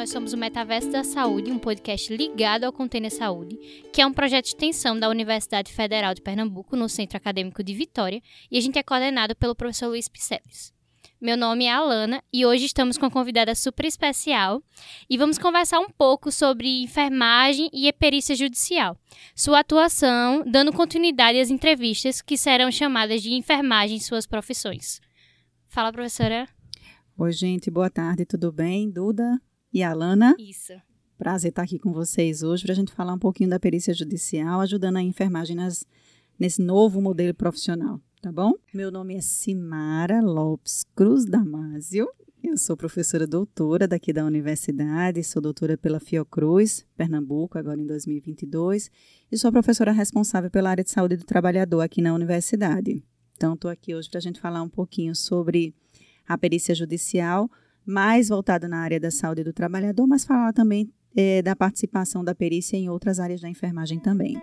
nós 0.00 0.08
somos 0.08 0.32
o 0.32 0.36
Metaverso 0.38 0.90
da 0.90 1.04
Saúde, 1.04 1.52
um 1.52 1.58
podcast 1.58 2.16
ligado 2.16 2.64
ao 2.64 2.72
Container 2.72 3.10
Saúde, 3.10 3.58
que 3.92 4.00
é 4.00 4.06
um 4.06 4.14
projeto 4.14 4.44
de 4.44 4.52
extensão 4.52 4.98
da 4.98 5.10
Universidade 5.10 5.74
Federal 5.74 6.14
de 6.14 6.22
Pernambuco, 6.22 6.74
no 6.74 6.88
Centro 6.88 7.18
Acadêmico 7.18 7.62
de 7.62 7.74
Vitória, 7.74 8.22
e 8.50 8.56
a 8.56 8.60
gente 8.62 8.78
é 8.78 8.82
coordenado 8.82 9.36
pelo 9.36 9.54
professor 9.54 9.88
Luiz 9.88 10.08
Piceles. 10.08 10.72
Meu 11.20 11.36
nome 11.36 11.66
é 11.66 11.70
Alana 11.70 12.24
e 12.32 12.46
hoje 12.46 12.64
estamos 12.64 12.96
com 12.96 13.04
uma 13.04 13.10
convidada 13.10 13.54
super 13.54 13.84
especial 13.84 14.62
e 15.08 15.18
vamos 15.18 15.36
conversar 15.36 15.80
um 15.80 15.90
pouco 15.90 16.32
sobre 16.32 16.82
enfermagem 16.82 17.68
e 17.70 17.92
perícia 17.92 18.34
judicial, 18.34 18.96
sua 19.36 19.58
atuação, 19.58 20.42
dando 20.46 20.72
continuidade 20.72 21.38
às 21.38 21.50
entrevistas 21.50 22.22
que 22.22 22.38
serão 22.38 22.72
chamadas 22.72 23.20
de 23.20 23.34
enfermagem 23.34 23.98
em 23.98 24.00
suas 24.00 24.26
profissões. 24.26 24.98
Fala, 25.68 25.92
professora. 25.92 26.48
Oi, 27.18 27.32
gente, 27.32 27.70
boa 27.70 27.90
tarde, 27.90 28.24
tudo 28.24 28.50
bem? 28.50 28.90
Duda 28.90 29.38
e 29.72 29.82
Alana? 29.82 30.34
Isso. 30.38 30.72
Prazer 31.18 31.50
estar 31.50 31.62
aqui 31.62 31.78
com 31.78 31.92
vocês 31.92 32.42
hoje 32.42 32.62
para 32.62 32.72
a 32.72 32.76
gente 32.76 32.92
falar 32.92 33.14
um 33.14 33.18
pouquinho 33.18 33.50
da 33.50 33.60
perícia 33.60 33.92
judicial, 33.92 34.60
ajudando 34.60 34.96
a 34.96 35.02
enfermagem 35.02 35.56
nas, 35.56 35.84
nesse 36.38 36.62
novo 36.62 37.00
modelo 37.00 37.34
profissional 37.34 38.00
tá 38.20 38.30
bom? 38.30 38.52
Meu 38.74 38.90
nome 38.90 39.16
é 39.16 39.20
Simara 39.22 40.20
Lopes 40.20 40.84
Cruz 40.94 41.24
Damásio. 41.24 42.06
Eu 42.42 42.58
sou 42.58 42.76
professora 42.76 43.26
doutora 43.26 43.88
daqui 43.88 44.12
da 44.12 44.26
universidade, 44.26 45.24
sou 45.24 45.40
doutora 45.40 45.78
pela 45.78 45.98
Fiocruz, 45.98 46.86
Pernambuco, 46.98 47.56
agora 47.56 47.80
em 47.80 47.86
2022, 47.86 48.90
e 49.32 49.38
sou 49.38 49.50
professora 49.50 49.90
responsável 49.90 50.50
pela 50.50 50.68
área 50.68 50.84
de 50.84 50.90
saúde 50.90 51.16
do 51.16 51.24
trabalhador 51.24 51.80
aqui 51.80 52.02
na 52.02 52.12
universidade. 52.12 53.02
Então, 53.36 53.54
estou 53.54 53.70
aqui 53.70 53.94
hoje 53.94 54.10
para 54.10 54.18
a 54.18 54.22
gente 54.22 54.38
falar 54.38 54.60
um 54.60 54.68
pouquinho 54.68 55.14
sobre 55.14 55.74
a 56.28 56.36
perícia 56.36 56.74
judicial, 56.74 57.50
mais 57.90 58.28
voltada 58.28 58.68
na 58.68 58.78
área 58.78 59.00
da 59.00 59.10
saúde 59.10 59.44
do 59.44 59.52
trabalhador, 59.52 60.06
mas 60.06 60.24
falar 60.24 60.52
também 60.52 60.90
é, 61.16 61.42
da 61.42 61.56
participação 61.56 62.24
da 62.24 62.34
perícia 62.34 62.76
em 62.76 62.88
outras 62.88 63.18
áreas 63.18 63.40
da 63.40 63.48
enfermagem 63.48 63.98
também. 63.98 64.40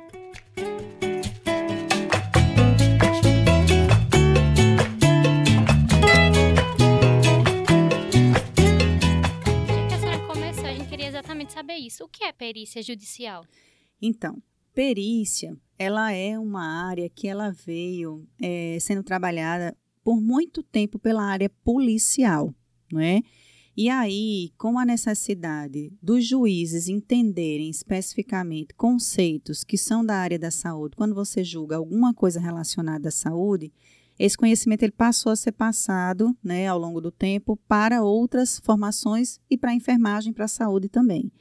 saber 11.58 11.78
isso. 11.78 12.04
O 12.04 12.08
que 12.08 12.24
é 12.24 12.32
perícia 12.32 12.84
judicial? 12.84 13.44
Então, 14.00 14.42
perícia, 14.76 15.58
ela 15.78 16.12
é 16.12 16.38
uma 16.38 16.88
área 16.88 17.10
que 17.10 17.28
ela 17.28 17.52
veio 17.52 18.28
é, 18.40 18.78
sendo 18.80 19.02
trabalhada 19.02 19.76
por 20.04 20.22
muito 20.22 20.62
tempo 20.62 21.00
pela 21.00 21.24
área 21.24 21.50
policial, 21.64 22.54
não 22.92 23.00
é? 23.00 23.22
E 23.80 23.90
aí, 23.90 24.52
com 24.58 24.80
a 24.80 24.86
necessidade 24.86 25.94
dos 26.02 26.26
juízes 26.26 26.88
entenderem 26.88 27.70
especificamente 27.70 28.74
conceitos 28.74 29.64
que 29.64 29.78
são 29.78 30.04
da 30.04 30.16
área 30.16 30.40
da 30.40 30.50
saúde, 30.50 30.96
quando 30.96 31.14
você 31.14 31.44
julga 31.44 31.76
alguma 31.76 32.12
coisa 32.12 32.40
relacionada 32.40 33.10
à 33.10 33.12
saúde, 33.12 33.72
esse 34.18 34.36
conhecimento 34.36 34.82
ele 34.82 34.92
passou 34.92 35.32
a 35.32 35.36
ser 35.36 35.52
passado 35.52 36.36
né, 36.44 36.66
ao 36.66 36.80
longo 36.80 37.00
do 37.00 37.12
tempo 37.12 37.56
para 37.68 38.02
outras 38.02 38.60
formações 38.64 39.40
e 39.48 39.56
para 39.56 39.70
a 39.70 39.76
enfermagem, 39.76 40.34
para 40.34 40.46
a 40.46 40.48
saúde 40.48 40.90
também. 40.90 41.32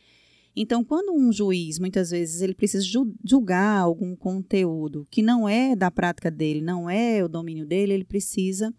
Então, 0.55 0.84
quando 0.84 1.14
um 1.14 1.33
juiz, 1.33 1.78
muitas 1.78 2.11
vezes, 2.11 2.42
ele 2.42 2.55
precisa 2.55 2.84
julgar 3.24 3.78
algum 3.78 4.14
conteúdo 4.14 5.07
que 5.11 5.23
não 5.23 5.48
é 5.48 5.74
da 5.74 5.90
prática 5.90 6.30
dele, 6.30 6.61
não 6.61 6.89
é 6.89 7.24
o 7.24 7.28
domínio 7.28 7.67
dele, 7.67 7.92
ele 7.92 8.05
precisa 8.05 8.74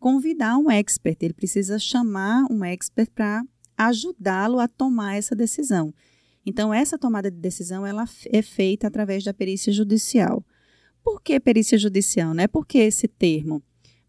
convidar 0.00 0.58
um 0.58 0.68
expert, 0.68 1.18
ele 1.22 1.34
precisa 1.34 1.78
chamar 1.78 2.44
um 2.50 2.64
expert 2.64 3.08
para 3.14 3.44
ajudá-lo 3.76 4.58
a 4.58 4.66
tomar 4.66 5.14
essa 5.14 5.36
decisão. 5.36 5.94
Então, 6.44 6.74
essa 6.74 6.98
tomada 6.98 7.30
de 7.30 7.36
decisão 7.36 7.86
ela 7.86 8.04
é 8.32 8.42
feita 8.42 8.88
através 8.88 9.22
da 9.22 9.32
perícia 9.32 9.72
judicial. 9.72 10.44
Por 11.04 11.22
que 11.22 11.38
perícia 11.38 11.78
judicial? 11.78 12.34
Né? 12.34 12.48
Por 12.48 12.66
que 12.66 12.78
esse 12.78 13.06
termo? 13.06 13.62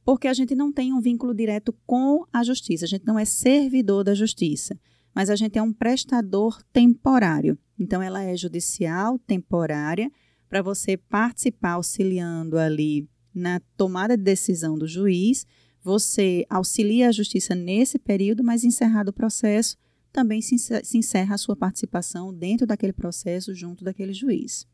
Porque 0.04 0.28
a 0.28 0.34
gente 0.34 0.56
não 0.56 0.72
tem 0.72 0.92
um 0.92 1.00
vínculo 1.00 1.36
direto 1.36 1.72
com 1.86 2.26
a 2.34 2.44
justiça, 2.44 2.86
a 2.86 2.88
gente 2.88 3.06
não 3.06 3.20
é 3.20 3.26
servidor 3.26 4.04
da 4.04 4.16
justiça 4.16 4.76
mas 5.14 5.30
a 5.30 5.36
gente 5.36 5.58
é 5.58 5.62
um 5.62 5.74
prestador 5.74 6.62
temporário. 6.72 7.58
Então, 7.78 8.02
ela 8.02 8.24
é 8.24 8.36
judicial, 8.36 9.20
temporária, 9.20 10.12
para 10.50 10.62
você 10.62 10.98
participar 10.98 11.74
auxiliando 11.74 12.58
ali 12.58 13.08
na 13.34 13.60
tomada 13.78 14.18
de 14.18 14.24
decisão 14.24 14.78
do 14.78 14.88
juiz. 14.88 15.46
Você 15.84 16.46
auxilia 16.50 17.10
a 17.10 17.12
justiça 17.12 17.56
nesse 17.56 17.98
período, 17.98 18.44
mas 18.44 18.64
encerrado 18.64 19.10
o 19.10 19.14
processo, 19.14 19.78
também 20.12 20.42
se 20.42 20.56
encerra 20.96 21.36
a 21.36 21.38
sua 21.38 21.56
participação 21.56 22.34
dentro 22.34 22.68
daquele 22.68 22.94
processo 22.94 23.56
junto 23.56 23.84
daquele 23.84 24.14
juiz. 24.14 24.68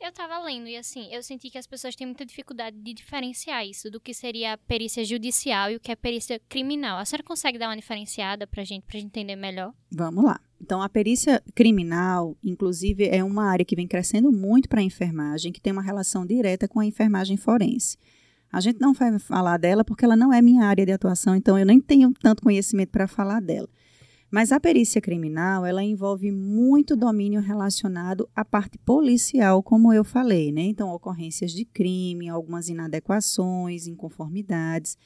Eu 0.00 0.12
tava 0.12 0.38
lendo 0.44 0.68
e 0.68 0.76
assim, 0.76 1.12
eu 1.12 1.20
senti 1.24 1.50
que 1.50 1.58
as 1.58 1.66
pessoas 1.66 1.96
têm 1.96 2.06
muita 2.06 2.24
dificuldade 2.24 2.76
de 2.78 2.94
diferenciar 2.94 3.66
isso 3.66 3.90
do 3.90 3.98
que 3.98 4.14
seria 4.14 4.52
a 4.52 4.56
perícia 4.56 5.04
judicial 5.04 5.72
e 5.72 5.76
o 5.76 5.80
que 5.80 5.90
é 5.90 5.96
perícia 5.96 6.40
criminal. 6.48 6.98
A 6.98 7.04
senhora 7.04 7.24
consegue 7.24 7.58
dar 7.58 7.68
uma 7.68 7.76
diferenciada 7.76 8.46
pra 8.46 8.62
gente, 8.62 8.84
pra 8.84 9.00
gente 9.00 9.08
entender 9.08 9.34
melhor? 9.34 9.74
Vamos 9.90 10.24
lá. 10.24 10.40
Então, 10.60 10.80
a 10.80 10.88
perícia 10.88 11.42
criminal, 11.52 12.36
inclusive, 12.44 13.08
é 13.08 13.24
uma 13.24 13.50
área 13.50 13.64
que 13.64 13.74
vem 13.74 13.88
crescendo 13.88 14.30
muito 14.30 14.68
para 14.68 14.80
a 14.80 14.84
enfermagem, 14.84 15.50
que 15.50 15.60
tem 15.60 15.72
uma 15.72 15.82
relação 15.82 16.24
direta 16.24 16.68
com 16.68 16.78
a 16.78 16.86
enfermagem 16.86 17.36
forense. 17.36 17.96
A 18.50 18.60
gente 18.60 18.80
não 18.80 18.92
vai 18.92 19.18
falar 19.18 19.58
dela 19.58 19.84
porque 19.84 20.04
ela 20.04 20.16
não 20.16 20.32
é 20.32 20.40
minha 20.40 20.64
área 20.64 20.86
de 20.86 20.92
atuação, 20.92 21.34
então 21.34 21.58
eu 21.58 21.66
nem 21.66 21.80
tenho 21.80 22.12
tanto 22.12 22.42
conhecimento 22.42 22.90
para 22.90 23.06
falar 23.06 23.40
dela. 23.40 23.68
Mas 24.30 24.52
a 24.52 24.60
perícia 24.60 25.00
criminal, 25.00 25.64
ela 25.64 25.82
envolve 25.82 26.30
muito 26.30 26.94
domínio 26.94 27.40
relacionado 27.40 28.28
à 28.36 28.44
parte 28.44 28.76
policial, 28.78 29.62
como 29.62 29.92
eu 29.92 30.04
falei, 30.04 30.52
né? 30.52 30.62
Então, 30.62 30.90
ocorrências 30.90 31.50
de 31.50 31.64
crime, 31.64 32.28
algumas 32.28 32.68
inadequações, 32.68 33.86
inconformidades, 33.86 34.98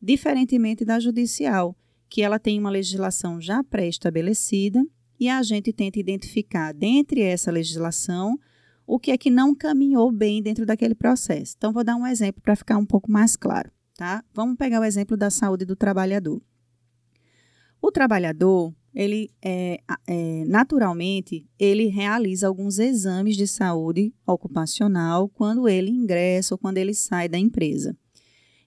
diferentemente 0.00 0.84
da 0.84 1.00
judicial, 1.00 1.74
que 2.08 2.20
ela 2.20 2.38
tem 2.38 2.58
uma 2.58 2.68
legislação 2.68 3.40
já 3.40 3.64
pré-estabelecida 3.64 4.84
e 5.18 5.28
a 5.28 5.42
gente 5.42 5.72
tenta 5.72 5.98
identificar, 5.98 6.72
dentre 6.72 7.22
essa 7.22 7.50
legislação, 7.50 8.38
o 8.86 8.98
que 8.98 9.10
é 9.10 9.18
que 9.18 9.30
não 9.30 9.54
caminhou 9.54 10.12
bem 10.12 10.40
dentro 10.40 10.64
daquele 10.64 10.94
processo. 10.94 11.54
Então, 11.56 11.72
vou 11.72 11.82
dar 11.82 11.96
um 11.96 12.06
exemplo 12.06 12.40
para 12.40 12.54
ficar 12.54 12.76
um 12.76 12.86
pouco 12.86 13.10
mais 13.10 13.34
claro, 13.34 13.70
tá? 13.96 14.24
Vamos 14.32 14.56
pegar 14.56 14.80
o 14.80 14.84
exemplo 14.84 15.16
da 15.16 15.28
saúde 15.28 15.64
do 15.64 15.74
trabalhador. 15.74 16.40
O 17.82 17.90
trabalhador, 17.90 18.72
ele 18.94 19.30
é, 19.42 19.80
é, 20.06 20.44
naturalmente, 20.46 21.46
ele 21.58 21.86
realiza 21.86 22.46
alguns 22.46 22.78
exames 22.78 23.36
de 23.36 23.46
saúde 23.46 24.14
ocupacional 24.26 25.28
quando 25.28 25.68
ele 25.68 25.90
ingressa 25.90 26.54
ou 26.54 26.58
quando 26.58 26.78
ele 26.78 26.94
sai 26.94 27.28
da 27.28 27.38
empresa. 27.38 27.96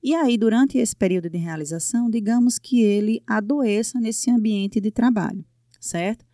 E 0.02 0.16
aí, 0.16 0.38
durante 0.38 0.78
esse 0.78 0.96
período 0.96 1.30
de 1.30 1.38
realização, 1.38 2.10
digamos 2.10 2.58
que 2.58 2.82
ele 2.82 3.22
adoeça 3.28 4.00
nesse 4.00 4.32
ambiente 4.32 4.80
de 4.80 4.92
trabalho, 4.92 5.44
certo? 5.80 6.26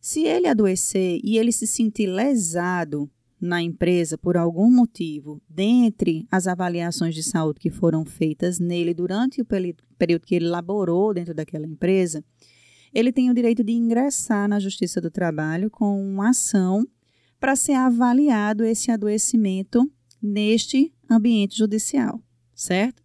Se 0.00 0.24
ele 0.24 0.46
adoecer 0.46 1.20
e 1.24 1.38
ele 1.38 1.50
se 1.50 1.66
sentir 1.66 2.06
lesado 2.06 3.10
na 3.40 3.62
empresa 3.62 4.16
por 4.16 4.36
algum 4.36 4.70
motivo, 4.70 5.40
dentre 5.48 6.26
as 6.30 6.46
avaliações 6.46 7.14
de 7.14 7.22
saúde 7.22 7.60
que 7.60 7.70
foram 7.70 8.04
feitas 8.04 8.58
nele 8.58 8.94
durante 8.94 9.40
o 9.40 9.44
período 9.44 10.26
que 10.26 10.34
ele 10.34 10.48
laborou 10.48 11.12
dentro 11.12 11.34
daquela 11.34 11.66
empresa, 11.66 12.24
ele 12.94 13.12
tem 13.12 13.30
o 13.30 13.34
direito 13.34 13.62
de 13.62 13.72
ingressar 13.72 14.48
na 14.48 14.58
Justiça 14.58 15.00
do 15.00 15.10
Trabalho 15.10 15.70
com 15.70 16.00
uma 16.00 16.30
ação 16.30 16.86
para 17.38 17.54
ser 17.54 17.74
avaliado 17.74 18.64
esse 18.64 18.90
adoecimento 18.90 19.90
neste 20.22 20.92
ambiente 21.08 21.58
judicial, 21.58 22.20
certo? 22.54 23.04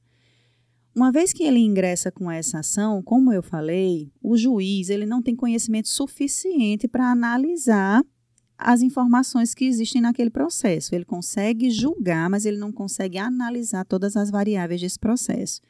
Uma 0.96 1.12
vez 1.12 1.32
que 1.32 1.44
ele 1.44 1.60
ingressa 1.60 2.12
com 2.12 2.30
essa 2.30 2.60
ação, 2.60 3.02
como 3.02 3.32
eu 3.32 3.42
falei, 3.42 4.12
o 4.22 4.36
juiz 4.38 4.90
ele 4.90 5.06
não 5.06 5.22
tem 5.22 5.36
conhecimento 5.36 5.88
suficiente 5.88 6.88
para 6.88 7.12
analisar 7.12 8.04
as 8.64 8.82
informações 8.82 9.54
que 9.54 9.66
existem 9.66 10.02
naquele 10.02 10.30
processo. 10.30 10.94
Ele 10.94 11.04
consegue 11.04 11.70
julgar, 11.72 12.30
mas 12.30 12.46
ele 12.46 12.58
não 12.58 12.72
consegue 12.72 13.18
analisar 13.18 13.84
todas 13.86 14.16
as 14.16 14.30
variáveis 14.30 14.80
desse 14.80 15.00
processo. 15.00 15.62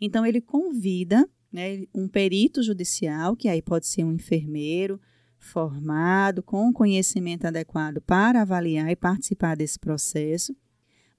Então, 0.00 0.26
ele 0.26 0.40
convida 0.40 1.28
né, 1.52 1.84
um 1.94 2.08
perito 2.08 2.62
judicial, 2.62 3.36
que 3.36 3.48
aí 3.48 3.62
pode 3.62 3.86
ser 3.86 4.04
um 4.04 4.12
enfermeiro 4.12 5.00
formado, 5.38 6.42
com 6.42 6.72
conhecimento 6.72 7.46
adequado 7.46 8.00
para 8.00 8.42
avaliar 8.42 8.90
e 8.90 8.96
participar 8.96 9.56
desse 9.56 9.78
processo, 9.78 10.56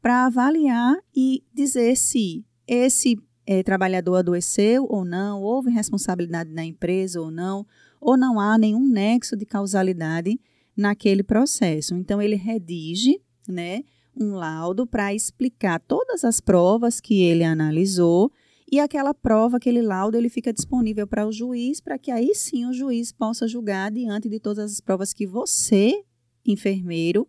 para 0.01 0.25
avaliar 0.25 0.97
e 1.15 1.43
dizer 1.53 1.95
se 1.95 2.43
esse 2.67 3.17
é, 3.45 3.63
trabalhador 3.63 4.15
adoeceu 4.15 4.85
ou 4.89 5.05
não, 5.05 5.41
houve 5.41 5.69
responsabilidade 5.69 6.51
na 6.51 6.65
empresa 6.65 7.21
ou 7.21 7.31
não, 7.31 7.65
ou 8.01 8.17
não 8.17 8.39
há 8.39 8.57
nenhum 8.57 8.87
nexo 8.87 9.37
de 9.37 9.45
causalidade 9.45 10.39
naquele 10.75 11.23
processo. 11.23 11.95
Então, 11.95 12.21
ele 12.21 12.35
redige 12.35 13.21
né, 13.47 13.83
um 14.15 14.35
laudo 14.35 14.85
para 14.85 15.13
explicar 15.13 15.79
todas 15.79 16.23
as 16.23 16.39
provas 16.39 16.99
que 16.99 17.21
ele 17.21 17.43
analisou 17.43 18.31
e 18.71 18.79
aquela 18.79 19.13
prova, 19.13 19.57
aquele 19.57 19.81
laudo, 19.81 20.17
ele 20.17 20.27
fica 20.27 20.51
disponível 20.51 21.05
para 21.05 21.27
o 21.27 21.31
juiz, 21.31 21.79
para 21.79 21.99
que 21.99 22.09
aí 22.09 22.33
sim 22.33 22.65
o 22.65 22.73
juiz 22.73 23.11
possa 23.11 23.47
julgar 23.47 23.91
diante 23.91 24.27
de 24.27 24.39
todas 24.39 24.71
as 24.71 24.81
provas 24.81 25.13
que 25.13 25.27
você, 25.27 26.03
enfermeiro, 26.43 27.27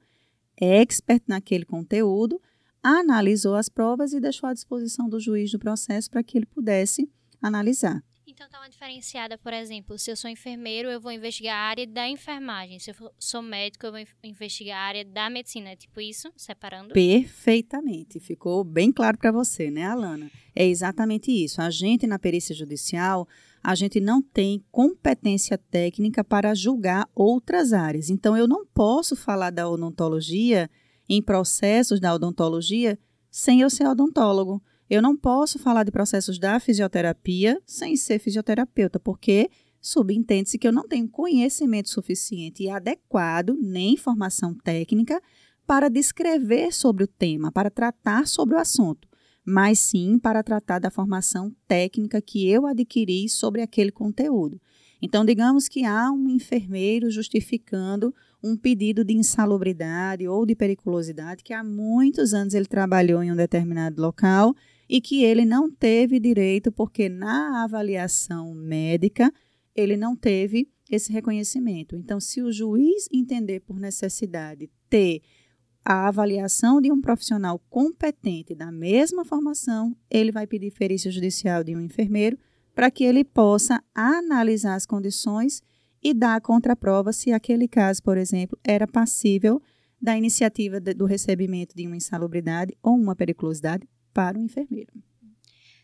expert 0.56 1.22
naquele 1.28 1.66
conteúdo, 1.66 2.40
analisou 2.82 3.54
as 3.54 3.68
provas 3.68 4.12
e 4.12 4.20
deixou 4.20 4.48
à 4.48 4.54
disposição 4.54 5.08
do 5.08 5.20
juiz 5.20 5.50
do 5.52 5.58
processo 5.58 6.10
para 6.10 6.22
que 6.22 6.38
ele 6.38 6.46
pudesse 6.46 7.10
analisar. 7.42 8.02
Então 8.36 8.50
tá 8.50 8.58
uma 8.60 8.68
diferenciada, 8.68 9.38
por 9.38 9.54
exemplo, 9.54 9.98
se 9.98 10.10
eu 10.10 10.16
sou 10.16 10.28
enfermeiro, 10.28 10.90
eu 10.90 11.00
vou 11.00 11.10
investigar 11.10 11.56
a 11.56 11.68
área 11.70 11.86
da 11.86 12.06
enfermagem. 12.06 12.78
Se 12.78 12.90
eu 12.90 13.10
sou 13.18 13.40
médico, 13.40 13.86
eu 13.86 13.92
vou 13.92 14.00
investigar 14.22 14.76
a 14.76 14.82
área 14.88 15.04
da 15.06 15.30
medicina. 15.30 15.70
É 15.70 15.76
tipo 15.76 15.98
isso, 16.02 16.30
separando? 16.36 16.92
Perfeitamente. 16.92 18.20
Ficou 18.20 18.62
bem 18.62 18.92
claro 18.92 19.16
para 19.16 19.32
você, 19.32 19.70
né, 19.70 19.86
Alana? 19.86 20.30
É 20.54 20.66
exatamente 20.66 21.30
isso. 21.32 21.62
A 21.62 21.70
gente 21.70 22.06
na 22.06 22.18
perícia 22.18 22.54
judicial, 22.54 23.26
a 23.62 23.74
gente 23.74 24.00
não 24.00 24.20
tem 24.20 24.62
competência 24.70 25.56
técnica 25.56 26.22
para 26.22 26.54
julgar 26.54 27.08
outras 27.14 27.72
áreas. 27.72 28.10
Então 28.10 28.36
eu 28.36 28.46
não 28.46 28.66
posso 28.66 29.16
falar 29.16 29.48
da 29.48 29.66
odontologia 29.66 30.68
em 31.08 31.22
processos 31.22 31.98
da 31.98 32.12
odontologia 32.12 32.98
sem 33.30 33.62
eu 33.62 33.70
ser 33.70 33.86
odontólogo. 33.86 34.62
Eu 34.88 35.02
não 35.02 35.16
posso 35.16 35.58
falar 35.58 35.82
de 35.82 35.90
processos 35.90 36.38
da 36.38 36.60
fisioterapia 36.60 37.60
sem 37.66 37.96
ser 37.96 38.20
fisioterapeuta, 38.20 39.00
porque 39.00 39.50
subentende-se 39.80 40.58
que 40.58 40.66
eu 40.66 40.72
não 40.72 40.86
tenho 40.86 41.08
conhecimento 41.08 41.90
suficiente 41.90 42.62
e 42.62 42.70
adequado, 42.70 43.56
nem 43.60 43.96
formação 43.96 44.54
técnica, 44.54 45.20
para 45.66 45.88
descrever 45.88 46.72
sobre 46.72 47.02
o 47.02 47.08
tema, 47.08 47.50
para 47.50 47.68
tratar 47.68 48.28
sobre 48.28 48.54
o 48.54 48.58
assunto, 48.58 49.08
mas 49.44 49.80
sim 49.80 50.20
para 50.20 50.42
tratar 50.44 50.78
da 50.78 50.90
formação 50.90 51.52
técnica 51.66 52.22
que 52.22 52.48
eu 52.48 52.64
adquiri 52.64 53.28
sobre 53.28 53.62
aquele 53.62 53.90
conteúdo. 53.90 54.60
Então, 55.02 55.24
digamos 55.24 55.68
que 55.68 55.84
há 55.84 56.10
um 56.12 56.28
enfermeiro 56.28 57.10
justificando 57.10 58.14
um 58.42 58.56
pedido 58.56 59.04
de 59.04 59.14
insalubridade 59.14 60.26
ou 60.28 60.46
de 60.46 60.54
periculosidade 60.54 61.42
que 61.42 61.52
há 61.52 61.64
muitos 61.64 62.32
anos 62.32 62.54
ele 62.54 62.66
trabalhou 62.66 63.22
em 63.22 63.32
um 63.32 63.36
determinado 63.36 64.00
local 64.00 64.54
e 64.88 65.00
que 65.00 65.24
ele 65.24 65.44
não 65.44 65.70
teve 65.70 66.20
direito 66.20 66.70
porque 66.70 67.08
na 67.08 67.64
avaliação 67.64 68.54
médica 68.54 69.32
ele 69.74 69.96
não 69.96 70.16
teve 70.16 70.68
esse 70.90 71.12
reconhecimento. 71.12 71.96
Então, 71.96 72.20
se 72.20 72.40
o 72.40 72.52
juiz 72.52 73.08
entender 73.12 73.60
por 73.60 73.78
necessidade 73.78 74.70
ter 74.88 75.20
a 75.84 76.08
avaliação 76.08 76.80
de 76.80 76.90
um 76.90 77.00
profissional 77.00 77.60
competente 77.70 78.54
da 78.54 78.72
mesma 78.72 79.24
formação, 79.24 79.96
ele 80.10 80.32
vai 80.32 80.46
pedir 80.46 80.72
perícia 80.72 81.10
judicial 81.10 81.62
de 81.62 81.76
um 81.76 81.80
enfermeiro 81.80 82.38
para 82.74 82.90
que 82.90 83.04
ele 83.04 83.24
possa 83.24 83.82
analisar 83.94 84.74
as 84.74 84.84
condições 84.84 85.62
e 86.02 86.12
dar 86.12 86.36
a 86.36 86.40
contraprova 86.40 87.12
se 87.12 87.32
aquele 87.32 87.66
caso, 87.66 88.02
por 88.02 88.16
exemplo, 88.18 88.58
era 88.64 88.86
passível 88.86 89.62
da 90.00 90.16
iniciativa 90.16 90.78
do 90.78 91.04
recebimento 91.04 91.74
de 91.74 91.86
uma 91.86 91.96
insalubridade 91.96 92.76
ou 92.82 92.94
uma 92.94 93.16
periculosidade 93.16 93.88
para 94.16 94.38
o 94.38 94.40
enfermeiro. 94.40 94.90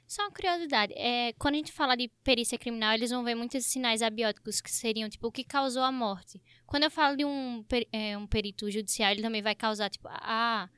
Só 0.06 0.23
uma 0.23 0.31
curiosidade, 0.31 0.94
é, 0.96 1.34
quando 1.34 1.55
a 1.55 1.56
gente 1.58 1.73
fala 1.73 1.94
de 1.94 2.11
perícia 2.25 2.58
criminal, 2.58 2.94
eles 2.94 3.11
vão 3.11 3.23
ver 3.23 3.34
muitos 3.34 3.64
sinais 3.67 4.00
abióticos 4.00 4.61
que 4.61 4.70
seriam, 4.70 5.08
tipo, 5.08 5.26
o 5.26 5.32
que 5.32 5.44
causou 5.44 5.82
a 5.82 5.93
morte. 5.93 6.40
Quando 6.67 6.84
eu 6.84 6.90
falo 6.90 7.14
de 7.14 7.26
um, 7.26 7.62
é, 7.93 8.17
um 8.17 8.26
perito 8.26 8.70
judicial, 8.70 9.11
ele 9.11 9.20
também 9.20 9.43
vai 9.43 9.55
causar, 9.55 9.90
tipo, 9.90 10.08
ah, 10.11 10.69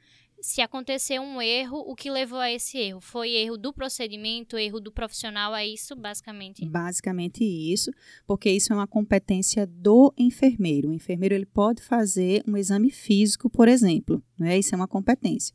se 0.41 0.61
acontecer 0.61 1.21
um 1.21 1.41
erro, 1.41 1.79
o 1.79 1.95
que 1.95 2.11
levou 2.11 2.39
a 2.39 2.51
esse 2.51 2.77
erro? 2.77 3.01
Foi 3.01 3.31
erro 3.31 3.57
do 3.57 3.73
procedimento, 3.73 4.59
erro 4.59 4.81
do 4.81 4.93
profissional? 4.93 5.55
É 5.55 5.67
isso, 5.67 5.97
basicamente? 5.97 6.65
Basicamente 6.67 7.45
isso, 7.45 7.91
porque 8.27 8.51
isso 8.51 8.73
é 8.73 8.77
uma 8.77 8.87
competência 8.87 9.67
do 9.67 10.13
enfermeiro. 10.19 10.91
O 10.91 10.93
enfermeiro 10.93 11.35
ele 11.35 11.47
pode 11.47 11.83
fazer 11.83 12.43
um 12.47 12.57
exame 12.57 12.91
físico, 12.91 13.49
por 13.49 13.69
exemplo. 13.69 14.23
Né? 14.39 14.59
Isso 14.59 14.75
é 14.75 14.77
uma 14.77 14.89
competência. 14.89 15.55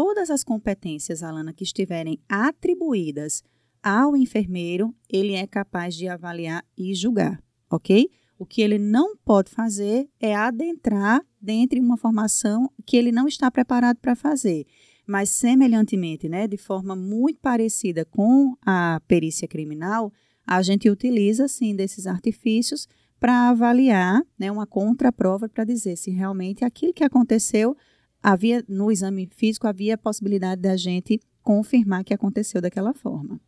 Todas 0.00 0.30
as 0.30 0.44
competências, 0.44 1.24
Alana, 1.24 1.52
que 1.52 1.64
estiverem 1.64 2.20
atribuídas 2.28 3.42
ao 3.82 4.16
enfermeiro, 4.16 4.94
ele 5.10 5.32
é 5.32 5.44
capaz 5.44 5.96
de 5.96 6.06
avaliar 6.06 6.64
e 6.76 6.94
julgar, 6.94 7.42
ok? 7.68 8.08
O 8.38 8.46
que 8.46 8.62
ele 8.62 8.78
não 8.78 9.16
pode 9.16 9.50
fazer 9.50 10.08
é 10.20 10.36
adentrar 10.36 11.20
dentro 11.42 11.80
de 11.80 11.84
uma 11.84 11.96
formação 11.96 12.70
que 12.86 12.96
ele 12.96 13.10
não 13.10 13.26
está 13.26 13.50
preparado 13.50 13.96
para 13.96 14.14
fazer. 14.14 14.66
Mas, 15.04 15.30
semelhantemente, 15.30 16.28
né, 16.28 16.46
de 16.46 16.56
forma 16.56 16.94
muito 16.94 17.40
parecida 17.40 18.04
com 18.04 18.54
a 18.64 19.00
perícia 19.08 19.48
criminal, 19.48 20.12
a 20.46 20.62
gente 20.62 20.88
utiliza, 20.88 21.48
sim, 21.48 21.74
desses 21.74 22.06
artifícios 22.06 22.86
para 23.18 23.48
avaliar 23.48 24.22
né, 24.38 24.48
uma 24.48 24.64
contraprova 24.64 25.48
para 25.48 25.64
dizer 25.64 25.96
se 25.96 26.12
realmente 26.12 26.64
aquilo 26.64 26.94
que 26.94 27.02
aconteceu 27.02 27.76
havia 28.22 28.64
no 28.68 28.90
exame 28.90 29.28
físico 29.34 29.66
havia 29.66 29.94
a 29.94 29.98
possibilidade 29.98 30.60
da 30.60 30.76
gente 30.76 31.20
confirmar 31.42 32.04
que 32.04 32.14
aconteceu 32.14 32.60
daquela 32.60 32.92
forma. 32.92 33.40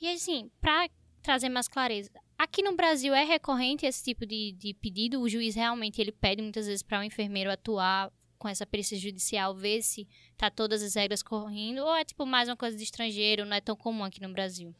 E 0.00 0.08
assim, 0.08 0.50
para 0.60 0.88
trazer 1.22 1.48
mais 1.48 1.68
clareza, 1.68 2.10
Aqui 2.36 2.62
no 2.62 2.74
Brasil 2.74 3.14
é 3.14 3.24
recorrente 3.24 3.86
esse 3.86 4.02
tipo 4.02 4.26
de, 4.26 4.52
de 4.52 4.74
pedido? 4.74 5.20
O 5.20 5.28
juiz 5.28 5.54
realmente 5.54 6.00
ele 6.00 6.10
pede 6.10 6.42
muitas 6.42 6.66
vezes 6.66 6.82
para 6.82 6.98
o 6.98 7.00
um 7.00 7.04
enfermeiro 7.04 7.50
atuar 7.50 8.12
com 8.36 8.48
essa 8.48 8.66
perícia 8.66 8.98
judicial, 8.98 9.54
ver 9.54 9.82
se 9.82 10.06
tá 10.36 10.50
todas 10.50 10.82
as 10.82 10.94
regras 10.94 11.22
correndo, 11.22 11.78
ou 11.78 11.94
é 11.94 12.04
tipo 12.04 12.26
mais 12.26 12.48
uma 12.48 12.56
coisa 12.56 12.76
de 12.76 12.82
estrangeiro, 12.82 13.46
não 13.46 13.56
é 13.56 13.60
tão 13.60 13.76
comum 13.76 14.04
aqui 14.04 14.20
no 14.20 14.32
Brasil? 14.32 14.74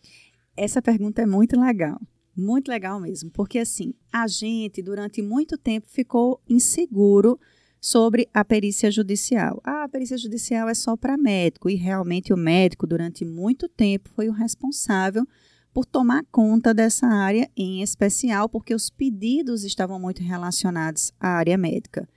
Essa 0.57 0.83
pergunta 0.83 1.23
é 1.23 1.27
muito 1.27 1.59
legal. 1.59 1.99
Muito 2.37 2.69
legal 2.69 3.01
mesmo, 3.01 3.31
porque 3.31 3.61
assim, 3.61 3.95
a 4.13 4.27
gente 4.27 4.83
durante 4.83 5.23
muito 5.23 5.57
tempo 5.57 5.87
ficou 5.89 6.43
inseguro 6.49 7.39
sobre 7.85 8.27
a 8.33 8.43
perícia 8.43 8.91
judicial. 8.91 9.61
Ah, 9.63 9.85
a 9.85 9.89
perícia 9.91 10.17
judicial 10.17 10.71
é 10.71 10.75
só 10.75 10.97
para 10.97 11.19
médico, 11.19 11.69
e 11.69 11.75
realmente 11.75 12.33
o 12.33 12.37
médico, 12.37 12.87
durante 12.87 13.27
muito 13.27 13.69
tempo, 13.69 14.09
foi 14.17 14.27
o 14.27 14.33
responsável 14.33 15.27
por 15.71 15.85
tomar 15.85 16.25
conta 16.33 16.73
dessa 16.73 17.07
área 17.07 17.47
em 17.55 17.83
especial, 17.83 18.49
porque 18.49 18.75
os 18.75 18.89
pedidos 18.89 19.65
estavam 19.65 20.01
muito 20.01 20.23
relacionados 20.23 21.13
à 21.21 21.29
área 21.29 21.59
médica. 21.59 22.09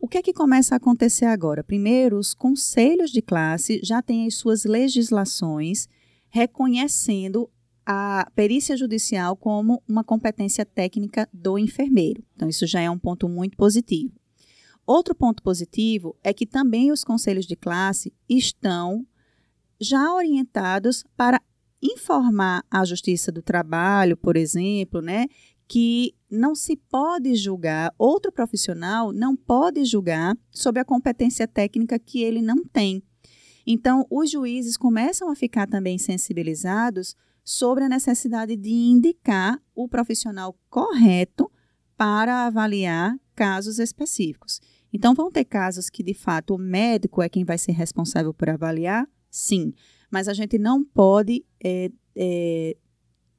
O 0.00 0.08
que 0.08 0.16
é 0.16 0.22
que 0.22 0.32
começa 0.32 0.74
a 0.74 0.78
acontecer 0.78 1.26
agora? 1.26 1.62
Primeiro, 1.62 2.16
os 2.16 2.32
conselhos 2.32 3.10
de 3.10 3.20
classe 3.20 3.80
já 3.82 4.00
têm 4.00 4.26
as 4.26 4.36
suas 4.36 4.64
legislações 4.64 5.90
reconhecendo 6.30 7.50
a 7.84 8.30
perícia 8.34 8.78
judicial 8.78 9.36
como 9.36 9.82
uma 9.86 10.02
competência 10.02 10.64
técnica 10.64 11.28
do 11.30 11.58
enfermeiro. 11.58 12.24
Então, 12.34 12.48
isso 12.48 12.66
já 12.66 12.80
é 12.80 12.88
um 12.88 12.98
ponto 12.98 13.28
muito 13.28 13.58
positivo. 13.58 14.21
Outro 14.86 15.14
ponto 15.14 15.42
positivo 15.42 16.16
é 16.22 16.32
que 16.32 16.46
também 16.46 16.90
os 16.90 17.04
conselhos 17.04 17.46
de 17.46 17.56
classe 17.56 18.12
estão 18.28 19.06
já 19.80 20.12
orientados 20.12 21.04
para 21.16 21.40
informar 21.82 22.64
a 22.70 22.84
Justiça 22.84 23.32
do 23.32 23.42
Trabalho, 23.42 24.16
por 24.16 24.36
exemplo, 24.36 25.00
né, 25.00 25.26
que 25.66 26.14
não 26.30 26.54
se 26.54 26.76
pode 26.76 27.34
julgar, 27.34 27.92
outro 27.98 28.30
profissional 28.30 29.12
não 29.12 29.36
pode 29.36 29.84
julgar 29.84 30.36
sobre 30.50 30.80
a 30.80 30.84
competência 30.84 31.48
técnica 31.48 31.98
que 31.98 32.22
ele 32.22 32.42
não 32.42 32.64
tem. 32.64 33.02
Então, 33.66 34.06
os 34.10 34.30
juízes 34.30 34.76
começam 34.76 35.30
a 35.30 35.36
ficar 35.36 35.66
também 35.66 35.98
sensibilizados 35.98 37.16
sobre 37.44 37.84
a 37.84 37.88
necessidade 37.88 38.56
de 38.56 38.70
indicar 38.70 39.60
o 39.74 39.88
profissional 39.88 40.56
correto 40.68 41.50
para 41.96 42.46
avaliar 42.46 43.16
casos 43.34 43.78
específicos. 43.78 44.60
Então, 44.92 45.14
vão 45.14 45.30
ter 45.30 45.44
casos 45.44 45.88
que, 45.88 46.02
de 46.02 46.14
fato, 46.14 46.54
o 46.54 46.58
médico 46.58 47.22
é 47.22 47.28
quem 47.28 47.44
vai 47.44 47.58
ser 47.58 47.72
responsável 47.72 48.34
por 48.34 48.48
avaliar? 48.48 49.08
Sim 49.30 49.72
mas 50.12 50.28
a 50.28 50.34
gente 50.34 50.58
não 50.58 50.84
pode 50.84 51.42
é, 51.64 51.90
é, 52.14 52.76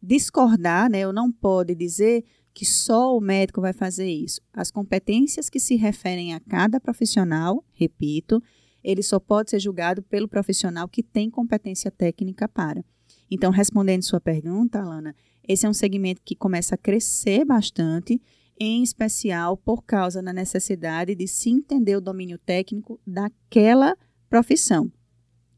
discordar, 0.02 0.90
né, 0.90 1.06
ou 1.06 1.14
não 1.14 1.32
pode 1.32 1.76
dizer 1.76 2.26
que 2.52 2.66
só 2.66 3.16
o 3.16 3.22
médico 3.22 3.62
vai 3.62 3.74
fazer 3.74 4.10
isso. 4.10 4.42
As 4.52 4.72
competências 4.72 5.52
que 5.52 5.60
se 5.60 5.76
referem 5.76 6.34
a 6.34 6.40
cada 6.40 6.80
profissional, 6.80 7.64
repito, 7.74 8.42
ele 8.84 9.04
só 9.04 9.20
pode 9.20 9.52
ser 9.52 9.60
julgado 9.60 10.02
pelo 10.02 10.28
profissional 10.28 10.88
que 10.88 11.04
tem 11.04 11.30
competência 11.30 11.92
técnica 11.92 12.50
para. 12.50 12.84
Então, 13.30 13.52
respondendo 13.52 14.02
sua 14.02 14.20
pergunta, 14.20 14.80
Alana, 14.80 15.16
esse 15.48 15.66
é 15.68 15.70
um 15.70 15.74
segmento 15.74 16.22
que 16.26 16.36
começa 16.36 16.74
a 16.74 16.78
crescer 16.78 17.46
bastante, 17.46 18.20
em 18.60 18.84
especial 18.84 19.58
por 19.58 19.84
causa 19.84 20.22
da 20.22 20.34
necessidade 20.34 21.16
de 21.16 21.28
se 21.28 21.50
entender 21.50 21.96
o 21.96 22.02
domínio 22.02 22.38
técnico 22.38 23.00
daquela 23.06 23.98
profissão. 24.30 24.92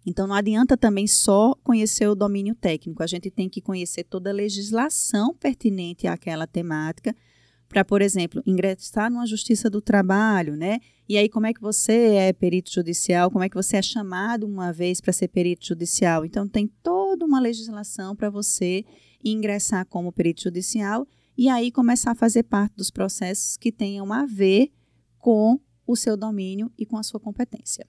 Então, 0.06 0.28
não 0.28 0.36
adianta 0.36 0.78
também 0.78 1.08
só 1.08 1.56
conhecer 1.64 2.08
o 2.08 2.16
domínio 2.16 2.54
técnico, 2.54 3.02
a 3.02 3.08
gente 3.08 3.32
tem 3.32 3.50
que 3.50 3.60
conhecer 3.60 4.04
toda 4.04 4.30
a 4.30 4.34
legislação 4.34 5.34
pertinente 5.34 6.06
àquela 6.06 6.46
temática 6.46 7.16
para, 7.68 7.84
por 7.84 8.02
exemplo, 8.02 8.44
ingressar 8.46 9.10
numa 9.12 9.25
justiça 9.25 9.70
do 9.70 9.82
trabalho, 9.82 10.56
né? 10.56 10.80
E 11.10 11.18
aí, 11.18 11.28
como 11.28 11.48
é 11.48 11.54
que 11.54 11.60
você 11.60 12.16
é 12.16 12.34
perito 12.34 12.72
judicial? 12.72 13.32
Como 13.32 13.44
é 13.44 13.50
que 13.50 13.56
você 13.56 13.78
é 13.78 13.82
chamado 13.82 14.46
uma 14.46 14.72
vez 14.72 15.02
para 15.02 15.12
ser 15.12 15.28
perito 15.28 15.66
judicial? 15.66 16.24
Então, 16.24 16.48
tem 16.48 16.68
toda 16.84 17.25
uma 17.25 17.40
legislação 17.40 18.16
para 18.16 18.30
você 18.30 18.86
ingressar 19.24 19.86
como 19.88 20.12
perito 20.12 20.44
judicial 20.44 21.08
e 21.38 21.50
aí 21.50 21.72
começar 21.72 22.12
a 22.12 22.15
fazer 22.15 22.44
parte 22.44 22.75
dos 22.75 22.89
processos 22.89 23.58
que 23.58 23.72
tenham 23.72 24.12
a 24.12 24.25
ver 24.25 24.72
com 25.18 25.60
o 25.88 25.96
seu 25.96 26.15
domínio 26.18 26.72
e 26.77 26.86
com 26.86 26.98
a 26.98 27.04
sua 27.04 27.20
competência. 27.20 27.88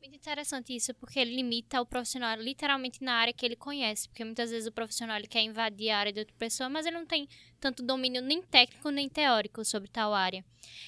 Muito 0.00 0.16
interessante 0.16 0.74
isso, 0.74 0.94
porque 0.94 1.18
ele 1.18 1.34
limita 1.34 1.80
o 1.80 1.86
profissional 1.86 2.36
literalmente 2.36 3.02
na 3.02 3.14
área 3.14 3.32
que 3.32 3.44
ele 3.44 3.56
conhece. 3.56 4.08
Porque 4.08 4.24
muitas 4.24 4.50
vezes 4.50 4.66
o 4.66 4.72
profissional 4.72 5.20
quer 5.28 5.42
invadir 5.42 5.90
a 5.90 5.98
área 5.98 6.12
de 6.12 6.20
outra 6.20 6.34
pessoa, 6.38 6.68
mas 6.70 6.86
ele 6.86 6.96
não 6.96 7.04
tem 7.04 7.28
tanto 7.60 7.82
domínio 7.82 8.22
nem 8.22 8.40
técnico 8.40 8.90
nem 8.90 9.08
teórico 9.08 9.64
sobre 9.64 9.88
tal 9.90 10.14
área. 10.14 10.44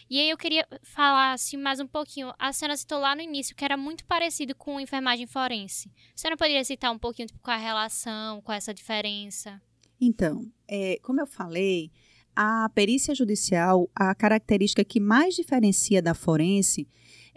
E 0.08 0.18
aí 0.18 0.30
eu 0.30 0.38
queria 0.38 0.66
falar 0.82 1.32
assim 1.32 1.56
mais 1.56 1.80
um 1.80 1.86
pouquinho. 1.86 2.32
A 2.38 2.52
senhora 2.52 2.76
citou 2.76 2.98
lá 2.98 3.14
no 3.14 3.20
início 3.20 3.54
que 3.54 3.64
era 3.64 3.76
muito 3.76 4.04
parecido 4.06 4.54
com 4.54 4.80
enfermagem 4.80 5.26
forense. 5.26 5.90
A 6.14 6.18
senhora 6.18 6.36
poderia 6.36 6.64
citar 6.64 6.90
um 6.90 6.98
pouquinho 6.98 7.26
tipo, 7.26 7.40
qual 7.40 7.56
a 7.56 7.60
relação, 7.60 8.40
qual 8.40 8.54
é 8.54 8.58
essa 8.58 8.72
diferença? 8.72 9.60
Então, 10.00 10.50
é, 10.66 10.98
como 11.02 11.20
eu 11.20 11.26
falei, 11.26 11.90
a 12.34 12.70
perícia 12.74 13.14
judicial, 13.14 13.90
a 13.94 14.14
característica 14.14 14.84
que 14.84 15.00
mais 15.00 15.34
diferencia 15.34 16.00
da 16.00 16.14
forense 16.14 16.88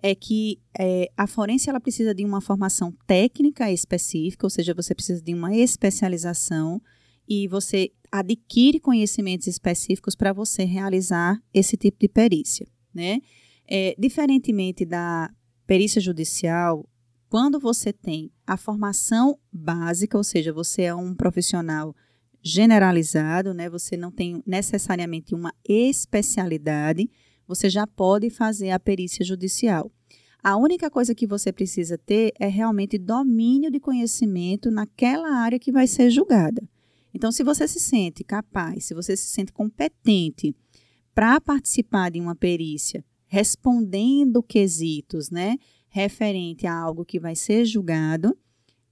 é 0.01 0.13
que 0.13 0.59
é, 0.77 1.09
a 1.15 1.25
forense 1.27 1.69
ela 1.69 1.79
precisa 1.79 2.13
de 2.13 2.25
uma 2.25 2.41
formação 2.41 2.93
técnica 3.07 3.71
específica, 3.71 4.45
ou 4.45 4.49
seja, 4.49 4.73
você 4.73 4.93
precisa 4.93 5.21
de 5.21 5.33
uma 5.33 5.55
especialização 5.55 6.81
e 7.27 7.47
você 7.47 7.91
adquire 8.11 8.79
conhecimentos 8.79 9.47
específicos 9.47 10.15
para 10.15 10.33
você 10.33 10.65
realizar 10.65 11.41
esse 11.53 11.77
tipo 11.77 11.97
de 11.99 12.07
perícia, 12.07 12.67
né? 12.93 13.19
É, 13.65 13.95
diferentemente 13.97 14.85
da 14.85 15.33
perícia 15.65 16.01
judicial, 16.01 16.87
quando 17.29 17.59
você 17.59 17.91
tem 17.91 18.29
a 18.45 18.57
formação 18.57 19.39
básica, 19.51 20.17
ou 20.17 20.23
seja, 20.23 20.51
você 20.53 20.83
é 20.83 20.93
um 20.93 21.15
profissional 21.15 21.95
generalizado, 22.43 23.53
né? 23.53 23.69
Você 23.69 23.95
não 23.95 24.11
tem 24.11 24.43
necessariamente 24.45 25.33
uma 25.33 25.53
especialidade, 25.67 27.09
você 27.47 27.69
já 27.69 27.87
pode 27.87 28.29
fazer 28.29 28.71
a 28.71 28.79
perícia 28.79 29.23
judicial. 29.23 29.89
A 30.43 30.57
única 30.57 30.91
coisa 30.91 31.15
que 31.15 31.25
você 31.25 31.53
precisa 31.53 31.97
ter 31.97 32.33
é 32.37 32.47
realmente 32.47 32.97
domínio 32.97 33.71
de 33.71 33.79
conhecimento 33.79 34.69
naquela 34.69 35.37
área 35.37 35.57
que 35.57 35.71
vai 35.71 35.87
ser 35.87 36.09
julgada. 36.09 36.61
Então, 37.13 37.31
se 37.31 37.43
você 37.43 37.65
se 37.65 37.79
sente 37.79 38.25
capaz, 38.25 38.85
se 38.85 38.93
você 38.93 39.15
se 39.15 39.27
sente 39.27 39.53
competente 39.53 40.53
para 41.15 41.39
participar 41.39 42.11
de 42.11 42.19
uma 42.19 42.35
perícia, 42.35 43.05
respondendo 43.25 44.43
quesitos, 44.43 45.29
né, 45.29 45.57
referente 45.87 46.67
a 46.67 46.75
algo 46.75 47.05
que 47.05 47.19
vai 47.19 47.35
ser 47.35 47.65
julgado, 47.65 48.37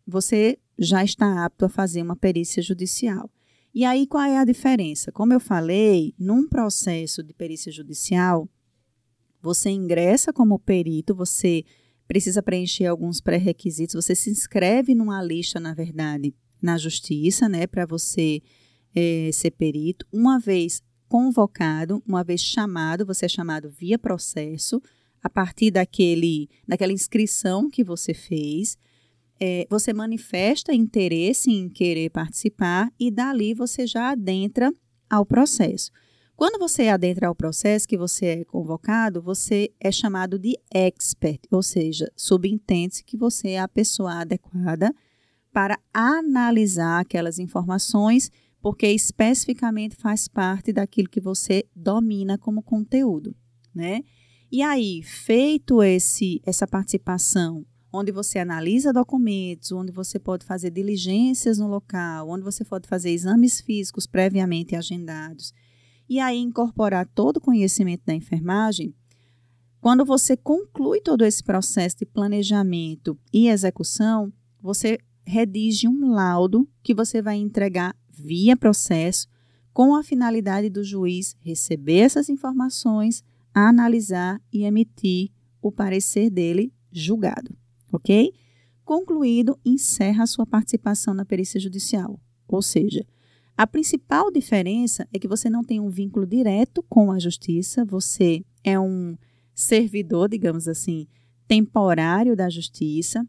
você 0.07 0.57
já 0.79 1.03
está 1.03 1.43
apto 1.43 1.65
a 1.65 1.69
fazer 1.69 2.01
uma 2.01 2.15
perícia 2.15 2.61
judicial. 2.61 3.29
E 3.73 3.85
aí 3.85 4.05
qual 4.05 4.23
é 4.23 4.37
a 4.37 4.45
diferença? 4.45 5.11
Como 5.11 5.33
eu 5.33 5.39
falei, 5.39 6.13
num 6.19 6.47
processo 6.47 7.23
de 7.23 7.33
perícia 7.33 7.71
judicial, 7.71 8.49
você 9.41 9.69
ingressa 9.69 10.33
como 10.33 10.59
perito, 10.59 11.15
você 11.15 11.63
precisa 12.07 12.43
preencher 12.43 12.85
alguns 12.85 13.21
pré-requisitos, 13.21 13.95
você 13.95 14.13
se 14.13 14.29
inscreve 14.29 14.93
numa 14.93 15.23
lista, 15.23 15.59
na 15.59 15.73
verdade, 15.73 16.35
na 16.61 16.77
justiça, 16.77 17.47
né, 17.47 17.65
para 17.65 17.85
você 17.85 18.41
é, 18.93 19.29
ser 19.31 19.51
perito. 19.51 20.05
Uma 20.11 20.37
vez 20.37 20.83
convocado, 21.07 22.03
uma 22.05 22.23
vez 22.23 22.41
chamado, 22.41 23.05
você 23.05 23.25
é 23.25 23.29
chamado 23.29 23.69
via 23.69 23.97
processo, 23.97 24.81
a 25.23 25.29
partir 25.29 25.71
daquele, 25.71 26.49
daquela 26.67 26.91
inscrição 26.91 27.69
que 27.69 27.83
você 27.83 28.13
fez 28.13 28.77
é, 29.41 29.65
você 29.71 29.91
manifesta 29.91 30.71
interesse 30.71 31.49
em 31.49 31.67
querer 31.67 32.11
participar 32.11 32.93
e 32.99 33.09
dali 33.09 33.55
você 33.55 33.87
já 33.87 34.11
adentra 34.11 34.71
ao 35.09 35.25
processo. 35.25 35.89
Quando 36.35 36.59
você 36.59 36.87
adentra 36.87 37.27
ao 37.27 37.35
processo 37.35 37.87
que 37.87 37.97
você 37.97 38.25
é 38.25 38.45
convocado, 38.45 39.21
você 39.21 39.71
é 39.79 39.91
chamado 39.91 40.37
de 40.37 40.55
expert, 40.71 41.39
ou 41.49 41.63
seja, 41.63 42.11
subentende-se 42.15 43.03
que 43.03 43.17
você 43.17 43.49
é 43.49 43.59
a 43.59 43.67
pessoa 43.67 44.13
adequada 44.21 44.93
para 45.51 45.77
analisar 45.91 46.99
aquelas 46.99 47.39
informações, 47.39 48.29
porque 48.61 48.87
especificamente 48.87 49.95
faz 49.95 50.27
parte 50.27 50.71
daquilo 50.71 51.09
que 51.09 51.19
você 51.19 51.65
domina 51.75 52.37
como 52.37 52.61
conteúdo, 52.61 53.35
né? 53.73 54.01
E 54.51 54.61
aí, 54.61 55.01
feito 55.03 55.81
esse 55.81 56.41
essa 56.45 56.67
participação 56.67 57.65
onde 57.91 58.11
você 58.11 58.39
analisa 58.39 58.93
documentos, 58.93 59.71
onde 59.71 59.91
você 59.91 60.17
pode 60.17 60.45
fazer 60.45 60.71
diligências 60.71 61.57
no 61.57 61.67
local, 61.67 62.29
onde 62.29 62.43
você 62.43 62.63
pode 62.63 62.87
fazer 62.87 63.11
exames 63.11 63.59
físicos 63.59 64.07
previamente 64.07 64.75
agendados, 64.75 65.53
e 66.07 66.19
aí 66.19 66.37
incorporar 66.37 67.07
todo 67.07 67.37
o 67.37 67.41
conhecimento 67.41 68.03
da 68.05 68.13
enfermagem. 68.13 68.95
Quando 69.81 70.05
você 70.05 70.37
conclui 70.37 71.01
todo 71.01 71.25
esse 71.25 71.43
processo 71.43 71.97
de 71.97 72.05
planejamento 72.05 73.17
e 73.33 73.47
execução, 73.47 74.31
você 74.61 74.97
redige 75.25 75.87
um 75.87 76.11
laudo 76.11 76.67
que 76.83 76.93
você 76.93 77.21
vai 77.21 77.37
entregar 77.37 77.95
via 78.09 78.55
processo, 78.55 79.27
com 79.73 79.95
a 79.95 80.03
finalidade 80.03 80.69
do 80.69 80.83
juiz 80.83 81.35
receber 81.39 81.99
essas 81.99 82.29
informações, 82.29 83.23
analisar 83.53 84.41
e 84.51 84.63
emitir 84.63 85.31
o 85.61 85.71
parecer 85.71 86.29
dele 86.29 86.73
julgado 86.91 87.60
ok? 87.91 88.33
Concluído, 88.83 89.57
encerra 89.65 90.23
a 90.23 90.27
sua 90.27 90.45
participação 90.45 91.13
na 91.13 91.25
perícia 91.25 91.59
judicial. 91.59 92.19
Ou 92.47 92.61
seja, 92.61 93.05
a 93.57 93.67
principal 93.67 94.31
diferença 94.31 95.07
é 95.13 95.19
que 95.19 95.27
você 95.27 95.49
não 95.49 95.63
tem 95.63 95.79
um 95.79 95.89
vínculo 95.89 96.25
direto 96.25 96.83
com 96.89 97.11
a 97.11 97.19
justiça, 97.19 97.85
você 97.85 98.43
é 98.63 98.79
um 98.79 99.15
servidor, 99.53 100.29
digamos 100.29 100.67
assim, 100.67 101.07
temporário 101.47 102.35
da 102.35 102.49
justiça, 102.49 103.25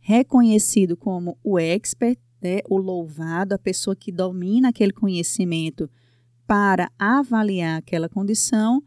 reconhecido 0.00 0.96
como 0.96 1.38
o 1.42 1.58
expert, 1.58 2.18
né, 2.42 2.60
o 2.68 2.76
louvado, 2.76 3.54
a 3.54 3.58
pessoa 3.58 3.96
que 3.96 4.12
domina 4.12 4.68
aquele 4.68 4.92
conhecimento 4.92 5.88
para 6.46 6.90
avaliar 6.98 7.78
aquela 7.78 8.08
condição 8.08 8.82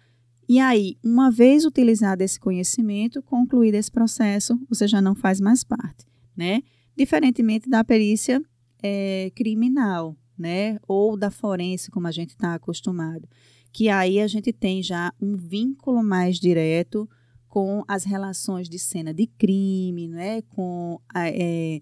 e 0.48 0.60
aí, 0.60 0.98
uma 1.04 1.30
vez 1.30 1.66
utilizado 1.66 2.24
esse 2.24 2.39
conhecimento, 2.39 3.22
concluído 3.22 3.75
esse 3.75 3.92
processo, 3.92 4.58
você 4.70 4.88
já 4.88 5.01
não 5.01 5.13
faz 5.13 5.42
mais 5.42 5.63
parte, 5.63 6.06
né? 6.36 6.62
Diferentemente 6.96 7.70
da 7.70 7.84
perícia 7.84 8.42
é, 8.82 9.30
criminal, 9.36 10.16
né? 10.38 10.80
Ou 10.88 11.18
da 11.18 11.30
forense, 11.30 11.92
como 11.92 12.08
a 12.08 12.12
gente 12.12 12.30
está 12.30 12.54
acostumado. 12.54 13.27
Que 13.74 13.89
aí 13.89 14.22
a 14.22 14.27
gente 14.27 14.54
tem 14.54 14.82
já 14.82 15.13
um 15.22 15.36
vínculo 15.36 16.01
mais 16.01 16.38
direto 16.39 17.10
com 17.50 17.84
as 17.86 18.06
relações 18.06 18.70
de 18.70 18.80
cena 18.80 19.13
de 19.13 19.27
crime, 19.27 20.08
né? 20.08 20.42
Com 20.44 21.01
a, 21.13 21.27
é, 21.27 21.82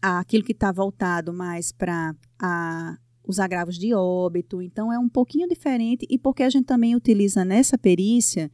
aquilo 0.00 0.44
que 0.44 0.52
está 0.52 0.70
voltado 0.70 1.32
mais 1.32 1.72
para 1.72 2.14
a 2.38 2.96
os 3.26 3.38
agravos 3.38 3.78
de 3.78 3.92
óbito. 3.94 4.62
Então, 4.62 4.92
é 4.92 4.98
um 4.98 5.08
pouquinho 5.08 5.48
diferente 5.48 6.06
e 6.08 6.18
porque 6.18 6.42
a 6.42 6.50
gente 6.50 6.66
também 6.66 6.94
utiliza 6.94 7.44
nessa 7.44 7.76
perícia 7.76 8.50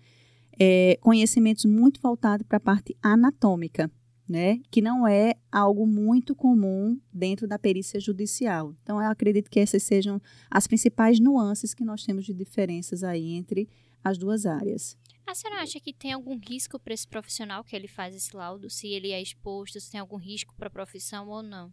é, 0.59 0.99
conhecimentos 1.01 1.65
muito 1.65 2.01
voltados 2.01 2.47
para 2.47 2.57
a 2.57 2.61
parte 2.61 2.97
anatômica, 3.03 3.91
né? 4.29 4.61
Que 4.71 4.81
não 4.81 5.07
é 5.07 5.35
algo 5.51 5.87
muito 5.87 6.35
comum 6.35 6.99
dentro 7.13 7.47
da 7.47 7.59
perícia 7.59 8.01
judicial. 8.01 8.75
Então, 8.83 9.01
eu 9.01 9.11
acredito 9.11 9.51
que 9.51 9.61
essas 9.61 9.83
sejam 9.83 10.21
as 10.51 10.67
principais 10.67 11.21
nuances 11.21 11.75
que 11.75 11.85
nós 11.85 12.05
temos 12.05 12.25
de 12.25 12.33
diferenças 12.33 13.03
aí 13.05 13.33
entre 13.33 13.69
as 14.03 14.19
duas 14.19 14.47
áreas. 14.47 14.97
A 15.27 15.35
senhora 15.35 15.63
acha 15.63 15.79
que 15.81 15.93
tem 15.93 16.13
algum 16.13 16.37
risco 16.37 16.79
para 16.79 16.93
esse 16.93 17.07
profissional 17.07 17.63
que 17.63 17.77
ele 17.77 17.89
faz 17.89 18.15
esse 18.15 18.37
laudo? 18.37 18.69
Se 18.69 18.89
ele 18.89 19.13
é 19.13 19.23
exposto, 19.23 19.81
se 19.81 19.91
tem 19.91 20.01
algum 20.01 20.17
risco 20.17 20.55
para 20.57 20.67
a 20.67 20.71
profissão 20.71 21.29
ou 21.29 21.43
não? 21.43 21.73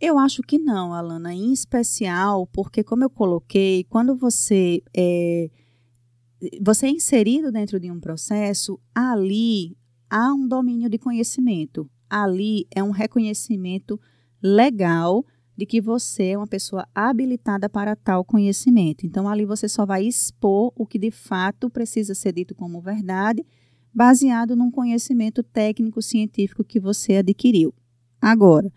Eu 0.00 0.18
acho 0.18 0.42
que 0.42 0.58
não, 0.58 0.92
Alana, 0.92 1.32
em 1.32 1.52
especial 1.52 2.46
porque, 2.48 2.82
como 2.82 3.04
eu 3.04 3.10
coloquei, 3.10 3.84
quando 3.84 4.16
você 4.16 4.82
é, 4.94 5.50
você 6.60 6.86
é 6.86 6.90
inserido 6.90 7.50
dentro 7.52 7.78
de 7.78 7.90
um 7.90 8.00
processo, 8.00 8.78
ali 8.94 9.76
há 10.10 10.32
um 10.32 10.46
domínio 10.46 10.90
de 10.90 10.98
conhecimento, 10.98 11.88
ali 12.10 12.66
é 12.74 12.82
um 12.82 12.90
reconhecimento 12.90 14.00
legal 14.42 15.24
de 15.56 15.64
que 15.64 15.80
você 15.80 16.30
é 16.30 16.36
uma 16.36 16.46
pessoa 16.46 16.86
habilitada 16.94 17.68
para 17.68 17.94
tal 17.94 18.24
conhecimento. 18.24 19.06
Então, 19.06 19.28
ali 19.28 19.44
você 19.44 19.68
só 19.68 19.86
vai 19.86 20.04
expor 20.04 20.72
o 20.74 20.84
que 20.84 20.98
de 20.98 21.10
fato 21.10 21.70
precisa 21.70 22.14
ser 22.14 22.32
dito 22.32 22.54
como 22.54 22.80
verdade, 22.80 23.46
baseado 23.92 24.56
num 24.56 24.70
conhecimento 24.70 25.42
técnico 25.42 26.02
científico 26.02 26.64
que 26.64 26.80
você 26.80 27.16
adquiriu. 27.16 27.72
Agora, 28.20 28.72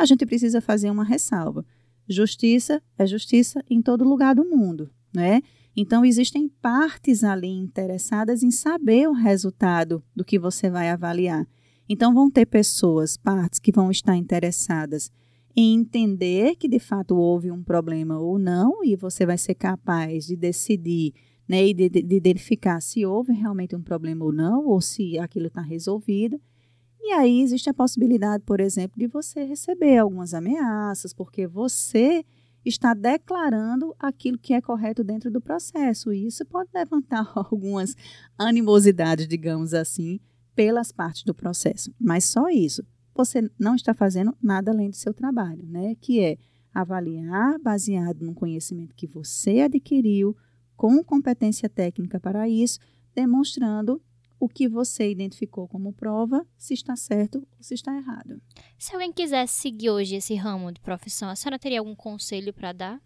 a 0.00 0.04
gente 0.04 0.24
precisa 0.26 0.60
fazer 0.60 0.90
uma 0.90 1.04
ressalva. 1.04 1.64
Justiça 2.08 2.82
é 2.98 3.06
justiça 3.06 3.62
em 3.68 3.80
todo 3.80 4.08
lugar 4.08 4.34
do 4.34 4.44
mundo, 4.44 4.90
né? 5.14 5.42
Então, 5.76 6.04
existem 6.04 6.48
partes 6.60 7.22
ali 7.22 7.48
interessadas 7.48 8.42
em 8.42 8.50
saber 8.50 9.08
o 9.08 9.12
resultado 9.12 10.02
do 10.14 10.24
que 10.24 10.38
você 10.38 10.68
vai 10.68 10.90
avaliar. 10.90 11.46
Então, 11.88 12.12
vão 12.12 12.30
ter 12.30 12.46
pessoas, 12.46 13.16
partes, 13.16 13.58
que 13.58 13.70
vão 13.70 13.90
estar 13.90 14.16
interessadas 14.16 15.10
em 15.56 15.74
entender 15.74 16.56
que 16.56 16.68
de 16.68 16.78
fato 16.78 17.16
houve 17.16 17.50
um 17.50 17.62
problema 17.62 18.18
ou 18.18 18.38
não, 18.38 18.84
e 18.84 18.96
você 18.96 19.26
vai 19.26 19.36
ser 19.36 19.54
capaz 19.54 20.26
de 20.26 20.36
decidir 20.36 21.12
né, 21.48 21.66
e 21.66 21.74
de, 21.74 21.88
de, 21.88 22.02
de 22.02 22.16
identificar 22.16 22.80
se 22.80 23.04
houve 23.04 23.32
realmente 23.32 23.74
um 23.74 23.82
problema 23.82 24.24
ou 24.24 24.32
não, 24.32 24.66
ou 24.66 24.80
se 24.80 25.18
aquilo 25.18 25.48
está 25.48 25.60
resolvido. 25.60 26.40
E 27.02 27.12
aí 27.12 27.40
existe 27.40 27.68
a 27.70 27.74
possibilidade, 27.74 28.44
por 28.44 28.60
exemplo, 28.60 28.98
de 28.98 29.06
você 29.06 29.44
receber 29.44 29.98
algumas 29.98 30.34
ameaças, 30.34 31.12
porque 31.12 31.46
você 31.46 32.24
está 32.64 32.92
declarando 32.92 33.94
aquilo 33.98 34.38
que 34.38 34.52
é 34.52 34.60
correto 34.60 35.02
dentro 35.02 35.30
do 35.30 35.40
processo. 35.40 36.12
E 36.12 36.26
isso 36.26 36.44
pode 36.44 36.70
levantar 36.74 37.30
algumas 37.34 37.96
animosidades, 38.38 39.26
digamos 39.26 39.72
assim, 39.72 40.20
pelas 40.54 40.92
partes 40.92 41.24
do 41.24 41.34
processo. 41.34 41.92
Mas 41.98 42.24
só 42.24 42.48
isso. 42.48 42.84
Você 43.14 43.50
não 43.58 43.74
está 43.74 43.92
fazendo 43.92 44.36
nada 44.42 44.70
além 44.70 44.90
do 44.90 44.96
seu 44.96 45.12
trabalho, 45.12 45.66
né? 45.66 45.94
Que 46.00 46.20
é 46.20 46.38
avaliar 46.72 47.58
baseado 47.58 48.24
no 48.24 48.34
conhecimento 48.34 48.94
que 48.94 49.06
você 49.06 49.60
adquiriu, 49.60 50.36
com 50.76 51.02
competência 51.02 51.68
técnica 51.68 52.20
para 52.20 52.48
isso, 52.48 52.78
demonstrando 53.14 54.00
o 54.40 54.48
que 54.48 54.66
você 54.66 55.10
identificou 55.10 55.68
como 55.68 55.92
prova, 55.92 56.46
se 56.56 56.72
está 56.72 56.96
certo 56.96 57.46
ou 57.58 57.62
se 57.62 57.74
está 57.74 57.94
errado. 57.94 58.40
Se 58.78 58.94
alguém 58.94 59.12
quisesse 59.12 59.60
seguir 59.60 59.90
hoje 59.90 60.16
esse 60.16 60.34
ramo 60.34 60.72
de 60.72 60.80
profissão, 60.80 61.28
a 61.28 61.36
senhora 61.36 61.58
teria 61.58 61.78
algum 61.78 61.94
conselho 61.94 62.52
para 62.54 62.72
dar? 62.72 63.02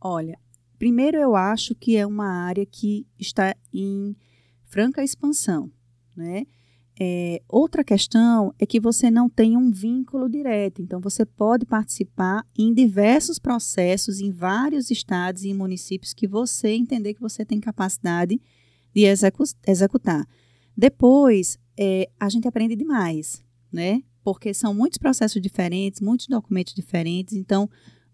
Olha, 0.00 0.38
primeiro 0.78 1.18
eu 1.18 1.34
acho 1.34 1.74
que 1.74 1.96
é 1.96 2.06
uma 2.06 2.28
área 2.28 2.64
que 2.64 3.04
está 3.18 3.54
em 3.74 4.16
franca 4.64 5.02
expansão, 5.02 5.70
né? 6.16 6.46
É, 6.98 7.42
outra 7.46 7.84
questão 7.84 8.54
é 8.58 8.64
que 8.64 8.80
você 8.80 9.10
não 9.10 9.28
tem 9.28 9.54
um 9.54 9.70
vínculo 9.70 10.30
direto, 10.30 10.80
então 10.80 10.98
você 10.98 11.26
pode 11.26 11.66
participar 11.66 12.46
em 12.56 12.72
diversos 12.72 13.38
processos 13.38 14.18
em 14.18 14.30
vários 14.30 14.90
estados 14.90 15.44
e 15.44 15.52
municípios 15.52 16.14
que 16.14 16.26
você 16.26 16.70
entender 16.70 17.12
que 17.12 17.20
você 17.20 17.44
tem 17.44 17.60
capacidade 17.60 18.40
de 18.94 19.04
execu 19.04 19.44
executar. 19.66 20.26
Depois, 20.76 21.58
é, 21.78 22.08
a 22.18 22.28
gente 22.28 22.46
aprende 22.46 22.76
demais, 22.76 23.42
né? 23.72 24.02
Porque 24.22 24.52
são 24.52 24.74
muitos 24.74 24.98
processos 24.98 25.40
diferentes, 25.40 26.00
muitos 26.00 26.26
documentos 26.26 26.74
diferentes, 26.74 27.34
então 27.34 27.68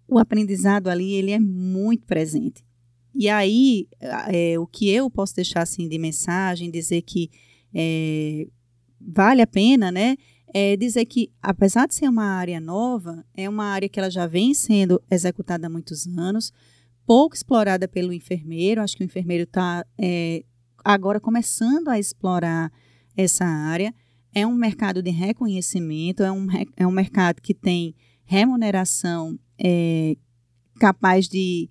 o 0.07 0.19
aprendizado 0.19 0.88
ali 0.88 1.12
ele 1.14 1.31
é 1.31 1.38
muito 1.38 2.07
presente. 2.07 2.62
E 3.14 3.28
aí, 3.28 3.88
é, 4.00 4.59
o 4.59 4.66
que 4.66 4.88
eu 4.88 5.11
posso 5.11 5.35
deixar 5.35 5.62
assim 5.62 5.88
de 5.88 5.99
mensagem, 5.99 6.71
dizer 6.71 7.02
que 7.02 7.31
é, 7.75 8.47
vale 9.00 9.42
a 9.42 9.47
pena, 9.47 9.90
né? 9.90 10.16
É 10.54 10.76
dizer 10.76 11.07
que, 11.07 11.31
apesar 11.40 11.87
de 11.87 11.95
ser 11.95 12.09
uma 12.09 12.25
área 12.25 12.61
nova, 12.61 13.25
é 13.35 13.49
uma 13.49 13.64
área 13.64 13.88
que 13.88 13.99
ela 13.99 14.11
já 14.11 14.26
vem 14.26 14.52
sendo 14.52 15.02
executada 15.11 15.66
há 15.66 15.71
muitos 15.71 16.07
anos, 16.07 16.52
pouco 17.07 17.35
explorada 17.35 17.88
pelo 17.88 18.12
enfermeiro. 18.12 18.83
Acho 18.83 18.97
que 18.97 19.02
o 19.02 19.07
enfermeiro 19.07 19.45
está 19.45 19.85
é, 19.99 20.45
agora 20.85 21.21
começando 21.21 21.89
a 21.89 21.99
explorar 21.99 22.73
essa 23.17 23.45
área. 23.45 23.95
É 24.35 24.47
um 24.47 24.55
mercado 24.55 25.03
de 25.03 25.11
reconhecimento, 25.11 26.23
é 26.23 26.33
um, 26.33 26.47
é 26.77 26.87
um 26.87 26.91
mercado 26.91 27.41
que 27.41 27.53
tem 27.53 27.95
remuneração 28.25 29.39
é, 29.59 30.17
capaz 30.81 31.29
de 31.29 31.69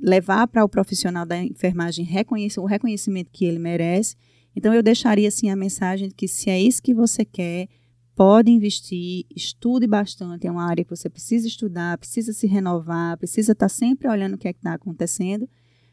levar 0.00 0.46
para 0.48 0.64
o 0.64 0.68
profissional 0.68 1.26
da 1.26 1.42
enfermagem 1.42 2.04
reconhecer, 2.04 2.60
o 2.60 2.64
reconhecimento 2.64 3.30
que 3.32 3.44
ele 3.44 3.58
merece. 3.58 4.16
Então, 4.54 4.72
eu 4.72 4.82
deixaria 4.82 5.28
assim 5.28 5.50
a 5.50 5.56
mensagem 5.56 6.08
de 6.08 6.14
que 6.14 6.26
se 6.26 6.48
é 6.48 6.60
isso 6.60 6.82
que 6.82 6.94
você 6.94 7.24
quer, 7.24 7.68
pode 8.14 8.50
investir, 8.50 9.26
estude 9.34 9.86
bastante. 9.86 10.46
É 10.46 10.50
uma 10.50 10.64
área 10.64 10.82
que 10.82 10.90
você 10.90 11.08
precisa 11.10 11.46
estudar, 11.46 11.98
precisa 11.98 12.32
se 12.32 12.46
renovar, 12.46 13.18
precisa 13.18 13.52
estar 13.52 13.68
sempre 13.68 14.08
olhando 14.08 14.34
o 14.34 14.38
que 14.38 14.48
é 14.48 14.52
está 14.52 14.74
acontecendo. 14.74 15.48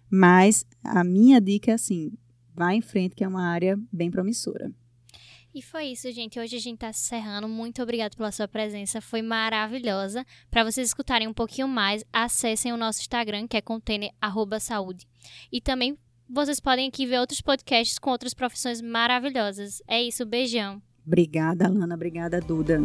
Mas 0.10 0.66
a 0.84 1.04
minha 1.04 1.42
dica 1.42 1.72
é 1.72 1.74
assim: 1.74 2.14
vá 2.56 2.74
em 2.74 2.82
frente, 2.82 3.16
que 3.16 3.24
é 3.24 3.28
uma 3.28 3.48
área 3.48 3.78
bem 3.92 4.10
promissora. 4.12 4.72
E 5.54 5.62
foi 5.62 5.86
isso, 5.86 6.12
gente. 6.12 6.40
Hoje 6.40 6.56
a 6.56 6.60
gente 6.60 6.76
está 6.76 6.90
encerrando. 6.90 7.48
Muito 7.48 7.82
obrigada 7.84 8.16
pela 8.18 8.32
sua 8.32 8.48
presença. 8.48 9.00
Foi 9.00 9.22
maravilhosa. 9.22 10.26
Para 10.50 10.64
vocês 10.64 10.88
escutarem 10.88 11.28
um 11.28 11.34
pouquinho 11.34 11.68
mais, 11.68 12.04
acessem 12.12 12.74
o 12.74 12.78
nosso 12.78 13.02
Instagram, 13.02 13.48
que 13.48 13.56
é 13.56 13.62
container@saúde. 13.62 15.08
E 15.52 15.62
também 15.62 15.96
vocês 16.28 16.60
podem 16.60 16.88
aqui 16.88 17.06
ver 17.06 17.20
outros 17.20 17.42
podcasts 17.42 18.00
com 18.00 18.10
outras 18.10 18.34
profissões 18.34 18.82
maravilhosas. 18.82 19.80
É 19.88 20.02
isso, 20.02 20.26
beijão. 20.26 20.82
Obrigada, 21.06 21.68
Alana. 21.68 21.94
Obrigada, 21.94 22.40
Duda. 22.40 22.80